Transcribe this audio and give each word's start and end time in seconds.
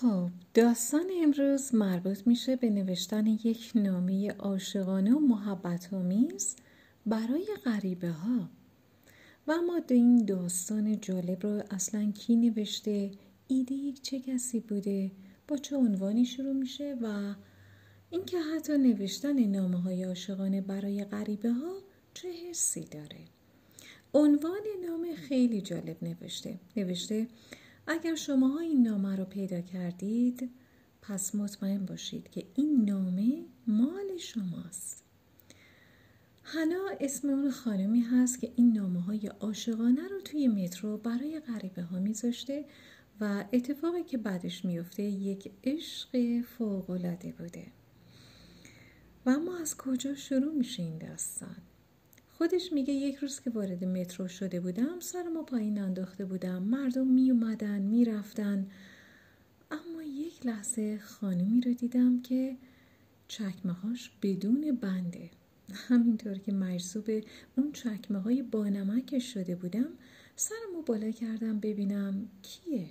خب 0.00 0.30
داستان 0.54 1.06
امروز 1.22 1.74
مربوط 1.74 2.26
میشه 2.26 2.56
به 2.56 2.70
نوشتن 2.70 3.26
یک 3.26 3.72
نامه 3.74 4.30
عاشقانه 4.30 5.14
و 5.14 5.18
محبت 5.18 5.94
آمیز 5.94 6.56
برای 7.06 7.46
غریبه 7.64 8.10
ها 8.10 8.48
و 9.46 9.52
اما 9.52 9.80
این 9.90 10.24
داستان 10.24 11.00
جالب 11.00 11.46
رو 11.46 11.62
اصلا 11.70 12.12
کی 12.12 12.36
نوشته 12.36 13.10
ایده 13.48 13.92
چه 14.02 14.20
کسی 14.20 14.60
بوده 14.60 15.10
با 15.48 15.56
چه 15.56 15.76
عنوانی 15.76 16.24
شروع 16.24 16.52
میشه 16.52 16.96
و 17.02 17.34
اینکه 18.10 18.38
حتی 18.38 18.78
نوشتن 18.78 19.46
نامه 19.46 19.80
های 19.80 20.04
عاشقانه 20.04 20.60
برای 20.60 21.04
غریبه 21.04 21.50
ها 21.50 21.74
چه 22.14 22.28
حسی 22.28 22.84
داره. 22.84 23.20
عنوان 24.14 24.62
نامه 24.88 25.14
خیلی 25.14 25.60
جالب 25.60 25.96
نوشته. 26.02 26.58
نوشته 26.76 27.26
اگر 27.92 28.14
شما 28.14 28.60
این 28.60 28.82
نامه 28.82 29.16
رو 29.16 29.24
پیدا 29.24 29.60
کردید 29.60 30.50
پس 31.02 31.34
مطمئن 31.34 31.86
باشید 31.86 32.30
که 32.30 32.46
این 32.54 32.84
نامه 32.84 33.44
مال 33.66 34.16
شماست. 34.18 35.04
هنا 36.44 36.88
اسم 37.00 37.28
اون 37.28 37.50
خانمی 37.50 38.00
هست 38.00 38.40
که 38.40 38.52
این 38.56 38.72
نامه 38.72 39.00
های 39.00 39.26
عاشقانه 39.26 40.08
رو 40.08 40.20
توی 40.20 40.48
مترو 40.48 40.96
برای 40.96 41.40
غریبه 41.40 41.82
ها 41.82 41.98
میذاشته 41.98 42.64
و 43.20 43.44
اتفاقی 43.52 44.04
که 44.04 44.18
بعدش 44.18 44.64
میفته 44.64 45.02
یک 45.02 45.52
عشق 45.64 46.40
فوقالعاده 46.40 47.32
بوده. 47.32 47.66
و 49.26 49.30
اما 49.30 49.56
از 49.56 49.76
کجا 49.76 50.14
شروع 50.14 50.54
میشه 50.54 50.82
این 50.82 50.98
داستان؟ 50.98 51.56
خودش 52.40 52.72
میگه 52.72 52.94
یک 52.94 53.16
روز 53.16 53.40
که 53.40 53.50
وارد 53.50 53.84
مترو 53.84 54.28
شده 54.28 54.60
بودم 54.60 55.00
سر 55.00 55.22
ما 55.22 55.42
پایین 55.42 55.78
انداخته 55.78 56.24
بودم. 56.24 56.62
مردم 56.62 57.06
می 57.06 57.30
اومدن 57.30 57.82
می 57.82 58.04
رفتن 58.04 58.66
اما 59.70 60.02
یک 60.02 60.46
لحظه 60.46 60.98
خانمی 60.98 61.60
رو 61.60 61.72
دیدم 61.72 62.22
که 62.22 62.56
چکمه 63.28 63.72
هاش 63.72 64.10
بدون 64.22 64.78
بنده. 64.80 65.30
همینطور 65.72 66.38
که 66.38 66.52
مجذوب 66.52 67.10
اون 67.56 67.72
چکمه 67.72 68.18
های 68.18 68.42
بانمک 68.42 69.18
شده 69.18 69.56
بودم 69.56 69.88
سرمو 70.36 70.82
بالا 70.86 71.10
کردم 71.10 71.60
ببینم 71.60 72.28
کیه. 72.42 72.88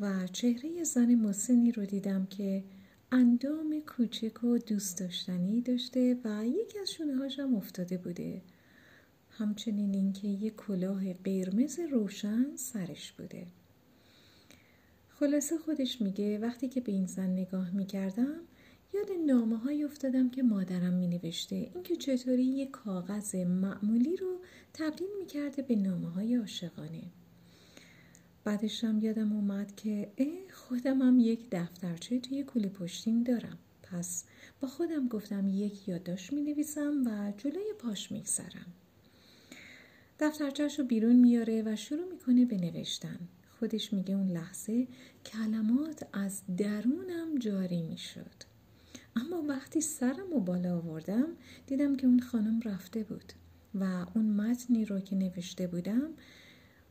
و 0.00 0.26
چهره 0.26 0.84
زن 0.84 1.14
مسنی 1.14 1.72
رو 1.72 1.84
دیدم 1.84 2.26
که 2.26 2.64
اندام 3.12 3.80
کوچک 3.80 4.44
و 4.44 4.58
دوست 4.58 4.98
داشتنی 4.98 5.60
داشته 5.60 6.16
و 6.24 6.46
یکی 6.46 6.78
از 6.78 6.90
شونه 6.90 7.16
هاشم 7.16 7.54
افتاده 7.54 7.98
بوده. 7.98 8.42
همچنین 9.30 9.94
اینکه 9.94 10.28
یک 10.28 10.56
کلاه 10.56 11.12
قرمز 11.12 11.78
روشن 11.92 12.56
سرش 12.56 13.12
بوده. 13.12 13.46
خلاصه 15.08 15.58
خودش 15.58 16.00
میگه 16.00 16.38
وقتی 16.38 16.68
که 16.68 16.80
به 16.80 16.92
این 16.92 17.06
زن 17.06 17.30
نگاه 17.30 17.70
می‌کردم 17.70 18.40
یاد 18.94 19.10
نامه 19.26 19.58
های 19.58 19.84
افتادم 19.84 20.30
که 20.30 20.42
مادرم 20.42 20.94
می 20.94 21.06
نوشته 21.06 21.56
اینکه 21.56 21.96
چطوری 21.96 22.44
یک 22.44 22.70
کاغذ 22.70 23.34
معمولی 23.34 24.16
رو 24.16 24.40
تبدیل 24.74 25.08
می 25.18 25.26
کرده 25.26 25.62
به 25.62 25.76
نامه 25.76 26.10
های 26.10 26.34
عاشقانه. 26.36 27.02
بعدش 28.48 28.84
هم 28.84 29.00
یادم 29.00 29.32
اومد 29.32 29.76
که 29.76 30.12
اه 30.18 30.78
هم 30.86 31.18
یک 31.20 31.40
دفترچه 31.52 32.20
توی 32.20 32.42
کوله 32.42 32.68
پشتین 32.68 33.22
دارم. 33.22 33.58
پس 33.82 34.24
با 34.60 34.68
خودم 34.68 35.08
گفتم 35.08 35.48
یک 35.48 35.88
یادداشت 35.88 36.32
می 36.32 36.42
نویسم 36.42 37.02
و 37.06 37.32
جلوی 37.36 37.72
پاش 37.78 38.12
می 38.12 38.20
گذرم 38.20 38.66
دفترچهش 40.20 40.78
رو 40.78 40.84
بیرون 40.84 41.16
میاره 41.16 41.62
و 41.66 41.76
شروع 41.76 42.12
می‌کنه 42.12 42.44
به 42.44 42.56
نوشتن. 42.56 43.18
خودش 43.58 43.92
میگه 43.92 44.14
اون 44.14 44.28
لحظه 44.28 44.86
کلمات 45.26 46.06
از 46.12 46.42
درونم 46.56 47.38
جاری 47.38 47.82
می‌شد. 47.82 48.36
اما 49.16 49.42
وقتی 49.42 49.80
سرم 49.80 50.30
رو 50.32 50.40
بالا 50.40 50.76
آوردم 50.76 51.26
دیدم 51.66 51.96
که 51.96 52.06
اون 52.06 52.20
خانم 52.20 52.60
رفته 52.60 53.04
بود 53.04 53.32
و 53.74 54.06
اون 54.14 54.24
متنی 54.24 54.84
رو 54.84 55.00
که 55.00 55.16
نوشته 55.16 55.66
بودم 55.66 56.10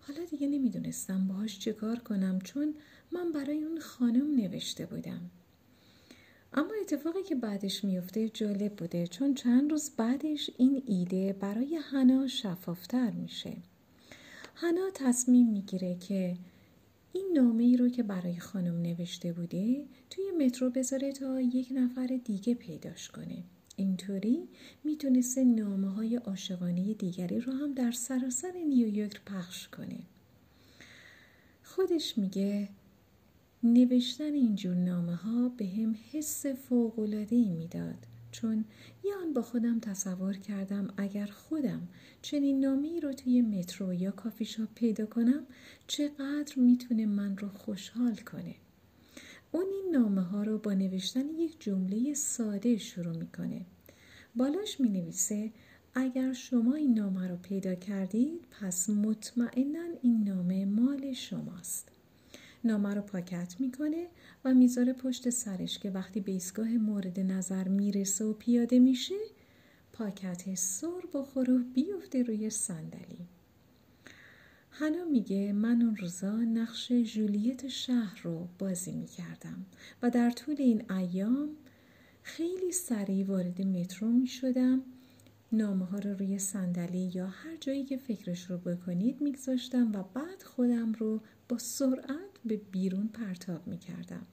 حالا 0.07 0.25
دیگه 0.25 0.47
نمی‌دونستم 0.47 1.27
باهاش 1.27 1.59
چه 1.59 1.73
کنم 1.73 2.39
چون 2.43 2.73
من 3.11 3.31
برای 3.31 3.63
اون 3.63 3.79
خانم 3.79 4.35
نوشته 4.35 4.85
بودم. 4.85 5.31
اما 6.53 6.73
اتفاقی 6.81 7.23
که 7.23 7.35
بعدش 7.35 7.83
میفته 7.83 8.29
جالب 8.29 8.75
بوده 8.75 9.07
چون 9.07 9.33
چند 9.33 9.71
روز 9.71 9.91
بعدش 9.97 10.49
این 10.57 10.83
ایده 10.85 11.33
برای 11.33 11.75
هنا 11.75 12.27
شفافتر 12.27 13.11
میشه. 13.11 13.57
هنا 14.55 14.89
تصمیم 14.93 15.47
می‌گیره 15.47 15.95
که 15.95 16.37
این 17.13 17.31
نامه 17.33 17.63
ای 17.63 17.77
رو 17.77 17.89
که 17.89 18.03
برای 18.03 18.39
خانم 18.39 18.81
نوشته 18.81 19.33
بوده 19.33 19.85
توی 20.09 20.31
مترو 20.31 20.69
بذاره 20.69 21.11
تا 21.11 21.41
یک 21.41 21.67
نفر 21.75 22.19
دیگه 22.25 22.53
پیداش 22.53 23.09
کنه. 23.09 23.43
اینطوری 23.79 24.47
می‌تونسته 24.83 25.43
نامه 25.43 25.89
های 25.89 26.15
عاشقانه 26.15 26.93
دیگری 26.93 27.39
رو 27.39 27.53
هم 27.53 27.73
در 27.73 27.91
سراسر 27.91 28.51
نیویورک 28.51 29.21
پخش 29.25 29.67
کنه. 29.67 29.99
خودش 31.63 32.17
میگه 32.17 32.69
نوشتن 33.63 34.33
اینجور 34.33 34.75
نامه 34.75 35.15
ها 35.15 35.49
به 35.49 35.65
هم 35.65 35.95
حس 36.11 36.45
ای 37.29 37.49
می‌داد 37.49 38.07
چون 38.31 38.65
یه 39.03 39.13
با 39.33 39.41
خودم 39.41 39.79
تصور 39.79 40.33
کردم 40.33 40.93
اگر 40.97 41.25
خودم 41.25 41.87
چنین 42.21 42.59
نامی 42.59 42.99
رو 42.99 43.13
توی 43.13 43.41
مترو 43.41 43.93
یا 43.93 44.11
کافی 44.11 44.45
شاپ 44.45 44.69
پیدا 44.75 45.05
کنم 45.05 45.43
چقدر 45.87 46.53
می‌تونه 46.55 47.05
من 47.05 47.37
رو 47.37 47.49
خوشحال 47.49 48.15
کنه. 48.15 48.55
اون 49.51 49.65
این 49.71 49.96
رو 50.57 50.63
با 50.63 50.73
نوشتن 50.73 51.29
یک 51.29 51.55
جمله 51.59 52.13
ساده 52.13 52.77
شروع 52.77 53.17
می‌کنه. 53.17 53.65
بالاش 54.35 54.79
می 54.79 54.89
نویسه 54.89 55.51
اگر 55.95 56.33
شما 56.33 56.75
این 56.75 56.93
نامه 56.93 57.27
رو 57.27 57.35
پیدا 57.35 57.75
کردید 57.75 58.45
پس 58.51 58.89
مطمئنا 58.89 59.85
این 60.01 60.23
نامه 60.23 60.65
مال 60.65 61.13
شماست. 61.13 61.89
نامه 62.63 62.93
رو 62.93 63.01
پاکت 63.01 63.55
می‌کنه 63.59 64.07
و 64.45 64.53
می‌ذاره 64.53 64.93
پشت 64.93 65.29
سرش 65.29 65.79
که 65.79 65.89
وقتی 65.89 66.19
به 66.19 66.31
ایستگاه 66.31 66.69
مورد 66.69 67.19
نظر 67.19 67.67
می‌رسه 67.67 68.25
و 68.25 68.33
پیاده 68.33 68.79
میشه 68.79 69.15
پاکت 69.93 70.55
سر 70.55 71.01
بخور 71.13 71.51
و 71.51 71.59
بیفته 71.73 72.23
روی 72.23 72.49
صندلی. 72.49 73.27
هنا 74.79 75.05
میگه 75.05 75.53
من 75.53 75.81
اون 75.81 75.95
روزا 75.95 76.35
نقش 76.35 76.91
جولیت 76.91 77.67
شهر 77.67 78.21
رو 78.23 78.47
بازی 78.59 78.91
می‌کردم 78.91 79.65
و 80.01 80.09
در 80.09 80.31
طول 80.31 80.55
این 80.59 80.91
ایام 80.91 81.49
خیلی 82.23 82.71
سریع 82.71 83.25
وارد 83.25 83.61
مترو 83.61 84.11
می‌شدم. 84.11 84.81
نامه 85.51 85.85
ها 85.85 85.99
رو 85.99 86.13
روی 86.13 86.39
صندلی 86.39 87.11
یا 87.13 87.27
هر 87.27 87.57
جایی 87.59 87.83
که 87.83 87.97
فکرش 87.97 88.49
رو 88.49 88.57
بکنید 88.57 89.21
میگذاشتم 89.21 89.91
و 89.91 90.03
بعد 90.13 90.43
خودم 90.43 90.93
رو 90.93 91.21
با 91.49 91.57
سرعت 91.57 92.39
به 92.45 92.61
بیرون 92.71 93.07
پرتاب 93.07 93.67
می‌کردم. 93.67 94.25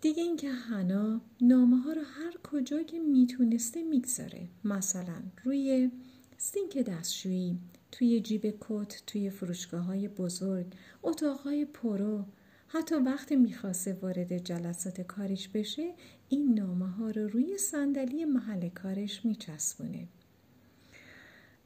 دیگه 0.00 0.22
اینکه 0.22 0.50
هنا 0.50 1.20
نامه 1.40 1.76
ها 1.76 1.92
رو 1.92 2.02
هر 2.02 2.34
کجا 2.44 2.82
که 2.82 2.98
می‌تونسته 2.98 3.82
می‌گذاره. 3.82 4.48
مثلا 4.64 5.22
روی 5.44 5.90
سینک 6.40 6.78
دستشویی 6.78 7.58
توی 7.92 8.20
جیب 8.20 8.54
کت 8.60 9.02
توی 9.06 9.30
فروشگاه 9.30 9.84
های 9.84 10.08
بزرگ 10.08 10.66
اتاقهای 11.02 11.64
پرو. 11.64 12.24
حتی 12.68 12.94
وقتی 12.94 13.36
می‌خواسته 13.36 13.92
وارد 13.92 14.38
جلسات 14.38 15.00
کارش 15.00 15.48
بشه 15.48 15.94
این 16.28 16.54
نامه 16.54 16.88
ها 16.88 17.10
رو 17.10 17.28
روی 17.28 17.58
صندلی 17.58 18.24
محل 18.24 18.68
کارش 18.68 19.24
میچسبونه. 19.24 20.08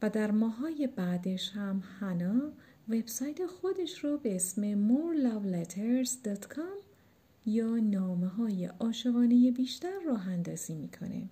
و 0.02 0.10
در 0.10 0.30
ماهای 0.30 0.86
بعدش 0.96 1.50
هم 1.50 1.82
هنا 2.00 2.52
وبسایت 2.88 3.46
خودش 3.46 4.04
رو 4.04 4.18
به 4.18 4.36
اسم 4.36 4.88
moreloveletters.com 4.88 6.84
یا 7.46 7.76
نامه 7.76 8.28
های 8.28 8.70
بیشتر 9.50 10.00
راه 10.06 10.28
اندازی 10.28 10.74
می‌کنه. 10.74 11.28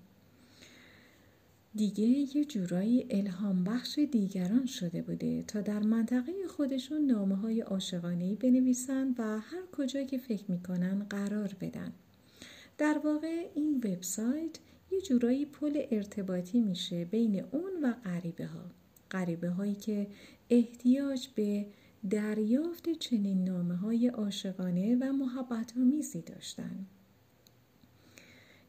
دیگه 1.75 2.37
یه 2.37 2.45
جورایی 2.45 3.07
الهام 3.11 3.65
بخش 3.65 3.99
دیگران 3.99 4.67
شده 4.67 5.03
بوده 5.03 5.43
تا 5.43 5.61
در 5.61 5.83
منطقه 5.83 6.33
خودشون 6.49 7.07
نامه 7.07 7.37
های 7.37 7.61
عاشقانه 7.61 8.35
بنویسن 8.35 9.15
و 9.19 9.39
هر 9.41 9.63
کجا 9.73 10.03
که 10.03 10.19
فکر 10.19 10.51
می‌کنن 10.51 11.07
قرار 11.11 11.57
بدن. 11.61 11.93
در 12.79 13.01
واقع 13.05 13.51
این 13.55 13.77
وبسایت 13.77 14.59
یه 14.93 15.01
جورایی 15.01 15.47
پل 15.47 15.83
ارتباطی 15.91 16.61
میشه 16.61 17.05
بین 17.05 17.45
اون 17.53 17.73
و 17.83 17.93
غریبه 17.93 18.47
ها 18.47 18.65
غریبه 19.11 19.51
هایی 19.51 19.75
که 19.75 20.07
احتیاج 20.51 21.29
به 21.35 21.67
دریافت 22.11 22.93
چنین 22.93 23.45
نامه 23.45 23.77
های 23.77 24.09
عاشقانه 24.09 24.97
و 24.97 25.13
محبت 25.13 25.73
آمیزی 25.77 26.23
داشتن. 26.23 26.87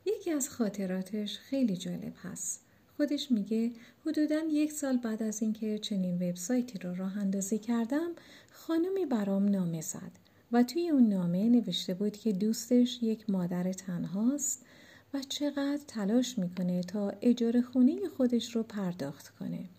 یکی 0.06 0.32
از 0.32 0.50
خاطراتش 0.50 1.38
خیلی 1.38 1.78
جالب 1.78 2.14
هست. 2.24 2.71
خودش 3.02 3.32
میگه 3.32 3.72
حدودا 4.06 4.40
یک 4.52 4.72
سال 4.72 4.98
بعد 4.98 5.24
از 5.24 5.42
اینکه 5.42 5.80
چنین 5.80 6.16
وبسایتی 6.16 6.80
رو 6.80 6.96
راه 6.96 7.18
اندازی 7.18 7.60
کردم 7.60 8.12
خانمی 8.52 9.06
برام 9.06 9.48
نامه 9.48 9.82
زد 9.82 10.12
و 10.52 10.64
توی 10.64 10.90
اون 10.90 11.10
نامه 11.10 11.50
نوشته 11.50 11.94
بود 11.94 12.18
که 12.18 12.32
دوستش 12.32 13.04
یک 13.04 13.30
مادر 13.30 13.74
تنهاست 13.74 14.66
و 15.14 15.22
چقدر 15.30 15.80
تلاش 15.88 16.38
می‌کنه 16.38 16.84
تا 16.84 17.14
اجاره 17.22 17.62
خونه 17.62 18.08
خودش 18.18 18.56
رو 18.56 18.64
پرداخت 18.64 19.30
کنه. 19.30 19.70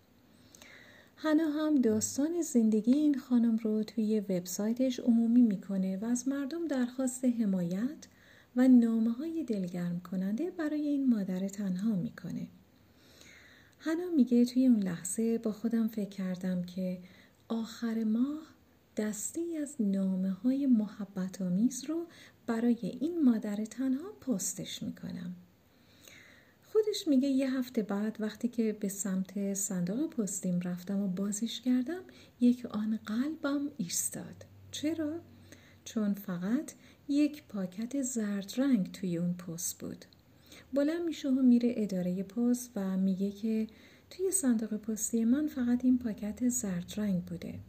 هنا 1.17 1.49
هم 1.49 1.75
داستان 1.75 2.41
زندگی 2.41 2.93
این 2.93 3.19
خانم 3.19 3.57
رو 3.57 3.83
توی 3.83 4.19
وبسایتش 4.19 4.99
عمومی 4.99 5.41
می‌کنه 5.41 5.97
و 5.97 6.05
از 6.05 6.27
مردم 6.27 6.67
درخواست 6.67 7.25
حمایت 7.25 8.07
و 8.55 8.67
نامه 8.67 9.11
های 9.11 9.43
دلگرم 9.43 10.01
کننده 10.11 10.51
برای 10.51 10.87
این 10.87 11.09
مادر 11.09 11.47
تنها 11.47 11.95
می‌کنه. 11.95 12.47
هنا 13.85 14.09
میگه 14.15 14.45
توی 14.45 14.67
اون 14.67 14.83
لحظه 14.83 15.37
با 15.37 15.51
خودم 15.51 15.87
فکر 15.87 16.09
کردم 16.09 16.63
که 16.63 16.99
آخر 17.47 18.03
ماه 18.03 18.41
دستی 18.97 19.57
از 19.57 19.75
نامه 19.79 20.31
های 20.31 20.65
محبت 20.65 21.41
آمیز 21.41 21.85
رو 21.85 22.07
برای 22.47 22.97
این 22.99 23.23
مادر 23.23 23.65
تنها 23.65 24.11
پستش 24.11 24.83
می‌کنم. 24.83 25.35
خودش 26.63 27.07
میگه 27.07 27.27
یه 27.27 27.57
هفته 27.57 27.81
بعد 27.81 28.17
وقتی 28.19 28.47
که 28.47 28.77
به 28.79 28.89
سمت 28.89 29.53
صندوق 29.53 30.09
پستیم 30.09 30.59
رفتم 30.59 30.99
و 30.99 31.07
بازش 31.07 31.61
کردم 31.61 32.03
یک 32.39 32.65
آن 32.65 32.99
قلبم 33.05 33.71
ایستاد. 33.77 34.45
چرا؟ 34.71 35.19
چون 35.85 36.13
فقط 36.13 36.73
یک 37.07 37.43
پاکت 37.43 38.01
زرد 38.01 38.53
رنگ 38.57 38.91
توی 38.91 39.17
اون 39.17 39.33
پست 39.33 39.79
بود. 39.79 40.05
بلند 40.73 41.01
میشه 41.05 41.29
و 41.29 41.41
میره 41.41 41.73
اداره 41.77 42.23
پست 42.23 42.71
و 42.75 42.97
میگه 42.97 43.31
که 43.31 43.67
توی 44.09 44.31
صندوق 44.31 44.77
پستی 44.77 45.25
من 45.25 45.47
فقط 45.47 45.85
این 45.85 45.97
پاکت 45.97 46.49
زرد 46.49 46.93
رنگ 46.97 47.25
بوده. 47.25 47.59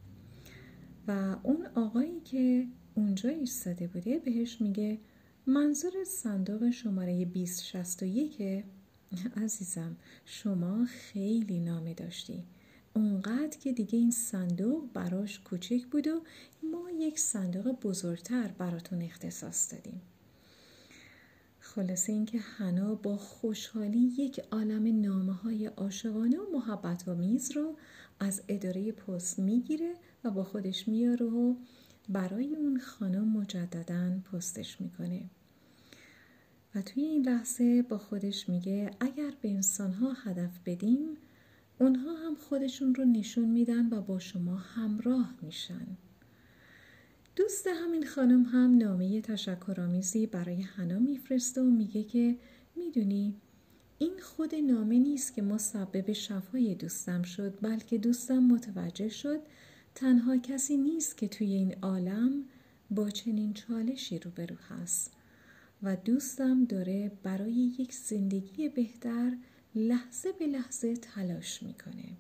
و 1.08 1.36
اون 1.42 1.66
آقایی 1.74 2.20
که 2.20 2.66
اونجا 2.94 3.30
ایستاده 3.30 3.86
بوده 3.86 4.18
بهش 4.18 4.60
میگه 4.60 4.98
منظور 5.46 5.92
صندوق 6.06 6.70
شماره 6.70 7.24
2061 7.24 8.64
عزیزم 9.36 9.96
شما 10.24 10.84
خیلی 10.84 11.60
نامه 11.60 11.94
داشتی. 11.94 12.44
اونقدر 12.94 13.58
که 13.58 13.72
دیگه 13.72 13.98
این 13.98 14.10
صندوق 14.10 14.92
براش 14.92 15.40
کوچک 15.40 15.86
بود 15.86 16.06
و 16.06 16.20
ما 16.62 16.90
یک 16.90 17.18
صندوق 17.18 17.80
بزرگتر 17.80 18.48
براتون 18.58 19.02
اختصاص 19.02 19.72
دادیم. 19.72 20.00
خلاصه 21.74 22.12
اینکه 22.12 22.38
حنا 22.38 22.94
با 22.94 23.16
خوشحالی 23.16 23.98
یک 23.98 24.40
عالم 24.52 25.00
نامه 25.00 25.32
های 25.32 25.66
عاشقانه 25.66 26.38
و 26.38 26.50
محبت 26.52 27.08
میز 27.08 27.52
رو 27.52 27.76
از 28.20 28.42
اداره 28.48 28.92
پست 28.92 29.38
می‌گیره 29.38 29.94
و 30.24 30.30
با 30.30 30.44
خودش 30.44 30.88
میاره 30.88 31.26
و 31.26 31.54
برای 32.08 32.54
اون 32.54 32.80
خانم 32.80 33.28
مجددا 33.28 34.18
پستش 34.32 34.80
می‌کنه. 34.80 35.30
و 36.74 36.82
توی 36.82 37.02
این 37.02 37.22
لحظه 37.22 37.82
با 37.82 37.98
خودش 37.98 38.48
میگه 38.48 38.90
اگر 39.00 39.32
به 39.40 39.50
انسانها 39.50 40.12
هدف 40.12 40.58
بدیم 40.66 41.16
اونها 41.80 42.16
هم 42.16 42.34
خودشون 42.34 42.94
رو 42.94 43.04
نشون 43.04 43.48
میدن 43.48 43.88
و 43.88 44.02
با 44.02 44.18
شما 44.18 44.56
همراه 44.56 45.34
میشن. 45.42 45.86
دوست 47.36 47.66
همین 47.66 48.06
خانم 48.06 48.42
هم 48.42 48.78
نامه 48.78 49.20
تشکرآمیزی 49.20 50.26
برای 50.26 50.62
حنا 50.62 50.98
میفرسته 50.98 51.60
و 51.62 51.64
میگه 51.64 52.04
که 52.04 52.36
می‌دونی 52.76 53.34
این 53.98 54.12
خود 54.22 54.54
نامه 54.54 54.98
نیست 54.98 55.34
که 55.34 55.42
مسبب 55.42 56.12
شفای 56.12 56.74
دوستم 56.74 57.22
شد 57.22 57.58
بلکه 57.62 57.98
دوستم 57.98 58.38
متوجه 58.38 59.08
شد. 59.08 59.40
تنها 59.94 60.36
کسی 60.36 60.76
نیست 60.76 61.18
که 61.18 61.28
توی 61.28 61.52
این 61.52 61.74
عالم 61.82 62.44
با 62.90 63.10
چنین 63.10 63.52
چالشی 63.52 64.18
روبرو 64.18 64.56
هست. 64.56 65.12
و 65.82 65.96
دوستم 65.96 66.64
داره 66.64 67.12
برای 67.22 67.52
یک 67.52 67.92
زندگی 67.94 68.68
بهتر 68.68 69.36
لحظه 69.74 70.32
به 70.32 70.46
لحظه 70.46 70.96
تلاش 70.96 71.62
می‌کنه. 71.62 72.16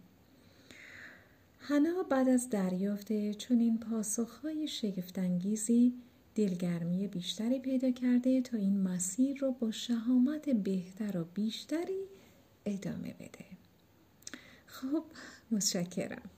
حنا 1.66 2.02
بعد 2.02 2.28
از 2.28 2.50
دریافت 2.50 3.30
چنین 3.30 3.78
پاسخهای 3.78 4.68
شگفتانگیزی 4.68 5.94
دلگرمی 6.34 7.08
بیشتری 7.08 7.58
پیدا 7.58 7.90
کرده 7.90 8.40
تا 8.40 8.56
این 8.56 8.82
مسیر 8.82 9.38
رو 9.38 9.52
با 9.52 9.70
شهامت 9.70 10.48
بهتر 10.50 11.18
و 11.18 11.24
بیشتری 11.24 12.00
ادامه 12.66 13.14
بده. 13.20 13.44
خب 14.66 15.04
متشکرم. 15.50 16.30